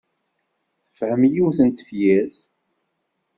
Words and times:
Tefhem 0.85 1.21
yiwet 1.33 1.59
n 1.63 1.69
tefyirt. 1.77 2.37